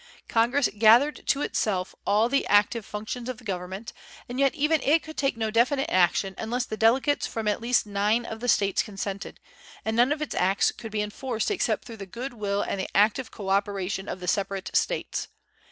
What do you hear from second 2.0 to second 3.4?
all the active functions